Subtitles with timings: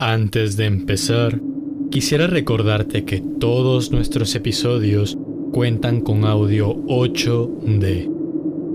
[0.00, 1.40] Antes de empezar,
[1.90, 5.18] quisiera recordarte que todos nuestros episodios
[5.52, 8.08] cuentan con audio 8D.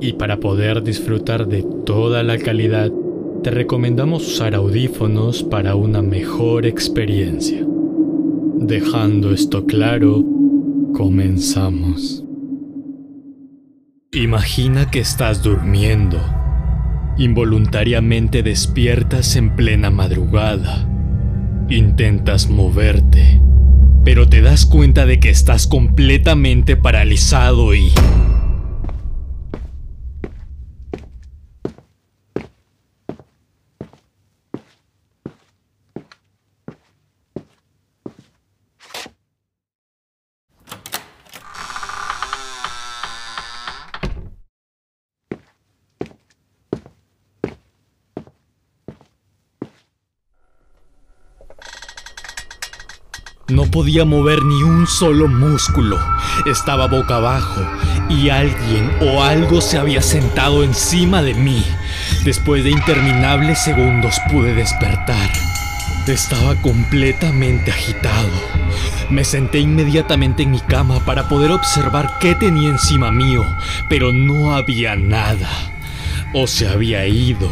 [0.00, 2.90] Y para poder disfrutar de toda la calidad,
[3.44, 7.64] te recomendamos usar audífonos para una mejor experiencia.
[8.56, 10.24] Dejando esto claro,
[10.92, 12.24] comenzamos.
[14.10, 16.18] Imagina que estás durmiendo.
[17.16, 20.88] Involuntariamente despiertas en plena madrugada.
[21.72, 23.40] Intentas moverte,
[24.04, 27.90] pero te das cuenta de que estás completamente paralizado y...
[53.52, 55.98] No podía mover ni un solo músculo.
[56.46, 57.60] Estaba boca abajo
[58.08, 61.62] y alguien o algo se había sentado encima de mí.
[62.24, 65.30] Después de interminables segundos pude despertar.
[66.06, 68.30] Estaba completamente agitado.
[69.10, 73.44] Me senté inmediatamente en mi cama para poder observar qué tenía encima mío,
[73.90, 75.50] pero no había nada.
[76.32, 77.50] O se había ido,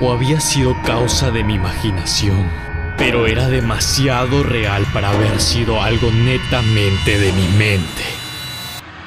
[0.00, 2.67] o había sido causa de mi imaginación
[2.98, 8.02] pero era demasiado real para haber sido algo netamente de mi mente.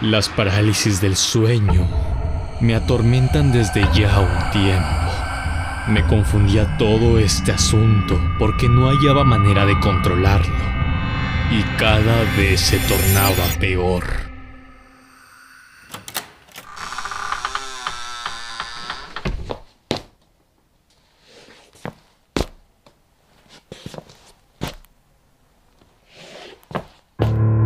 [0.02, 1.88] Las parálisis del sueño
[2.62, 5.12] me atormentan desde ya un tiempo.
[5.88, 10.56] Me confundía todo este asunto porque no hallaba manera de controlarlo
[11.52, 14.31] y cada vez se tornaba peor.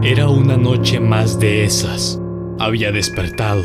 [0.05, 2.21] Era una noche más de esas.
[2.59, 3.63] Había despertado,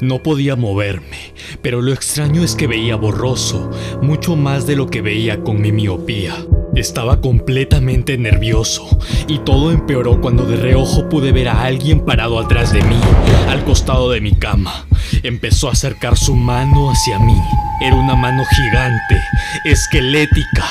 [0.00, 5.02] no podía moverme, pero lo extraño es que veía borroso, mucho más de lo que
[5.02, 6.36] veía con mi miopía.
[6.74, 8.88] Estaba completamente nervioso
[9.26, 13.00] y todo empeoró cuando de reojo pude ver a alguien parado atrás de mí,
[13.48, 14.86] al costado de mi cama.
[15.24, 17.36] Empezó a acercar su mano hacia mí.
[17.80, 19.20] Era una mano gigante,
[19.64, 20.64] esquelética,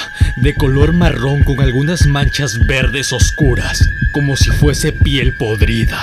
[0.44, 3.82] de color marrón con algunas manchas verdes oscuras,
[4.14, 6.00] como si fuese piel podrida.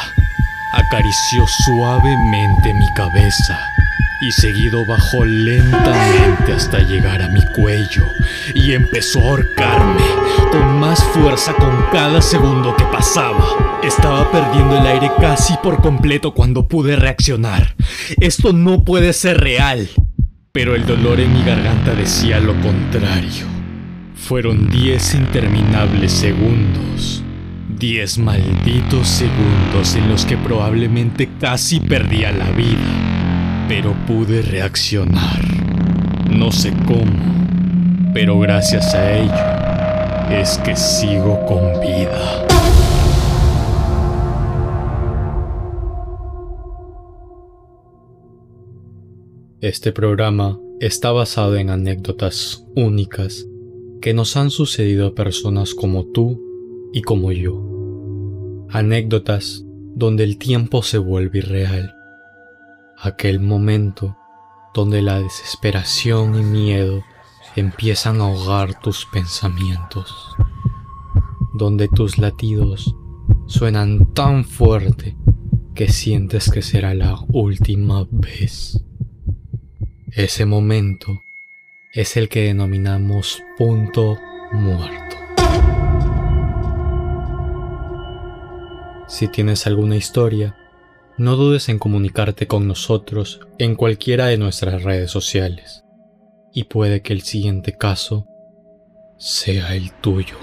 [0.75, 3.59] Acarició suavemente mi cabeza
[4.21, 8.03] y seguido bajó lentamente hasta llegar a mi cuello
[8.55, 10.03] y empezó a ahorcarme
[10.51, 13.81] con más fuerza con cada segundo que pasaba.
[13.83, 17.75] Estaba perdiendo el aire casi por completo cuando pude reaccionar.
[18.21, 19.89] Esto no puede ser real.
[20.53, 23.45] Pero el dolor en mi garganta decía lo contrario.
[24.15, 27.23] Fueron diez interminables segundos.
[27.69, 33.16] Diez malditos segundos en los que probablemente casi perdía la vida
[33.69, 35.41] pero pude reaccionar.
[36.31, 42.47] No sé cómo, pero gracias a ello es que sigo con vida.
[49.61, 53.47] Este programa está basado en anécdotas únicas
[54.01, 56.41] que nos han sucedido a personas como tú
[56.93, 57.67] y como yo.
[58.69, 59.65] Anécdotas
[59.97, 61.97] donde el tiempo se vuelve irreal
[62.99, 64.17] aquel momento
[64.75, 67.03] donde la desesperación y miedo
[67.57, 70.35] empiezan a ahogar tus pensamientos,
[71.55, 72.95] donde tus latidos
[73.47, 75.17] suenan tan fuerte
[75.75, 78.83] que sientes que será la última vez.
[80.11, 81.23] Ese momento
[81.93, 84.19] es el que denominamos punto
[84.53, 85.17] muerto.
[89.09, 90.57] Si tienes alguna historia,
[91.19, 95.85] no dudes en comunicarte con nosotros en cualquiera de nuestras redes sociales.
[96.53, 98.27] Y puede que el siguiente caso
[99.19, 100.37] sea el tuyo.